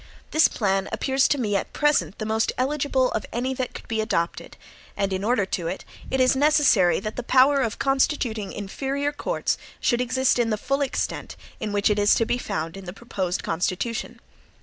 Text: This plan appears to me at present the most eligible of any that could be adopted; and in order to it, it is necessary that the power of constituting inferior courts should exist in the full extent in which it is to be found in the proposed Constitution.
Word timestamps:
This 0.31 0.47
plan 0.47 0.89
appears 0.91 1.27
to 1.27 1.37
me 1.37 1.55
at 1.55 1.73
present 1.73 2.17
the 2.17 2.25
most 2.25 2.51
eligible 2.57 3.11
of 3.11 3.27
any 3.31 3.53
that 3.53 3.75
could 3.75 3.87
be 3.87 4.01
adopted; 4.01 4.57
and 4.97 5.13
in 5.13 5.23
order 5.23 5.45
to 5.45 5.67
it, 5.67 5.85
it 6.09 6.19
is 6.19 6.35
necessary 6.35 6.99
that 6.99 7.17
the 7.17 7.21
power 7.21 7.61
of 7.61 7.77
constituting 7.77 8.51
inferior 8.51 9.11
courts 9.11 9.59
should 9.79 10.01
exist 10.01 10.39
in 10.39 10.49
the 10.49 10.57
full 10.57 10.81
extent 10.81 11.35
in 11.59 11.71
which 11.71 11.87
it 11.91 11.99
is 11.99 12.15
to 12.15 12.25
be 12.25 12.39
found 12.39 12.77
in 12.77 12.85
the 12.85 12.93
proposed 12.93 13.43
Constitution. 13.43 14.19